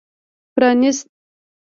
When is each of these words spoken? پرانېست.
پرانېست. 0.53 1.05